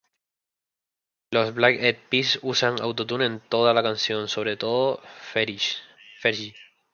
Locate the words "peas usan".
2.09-2.81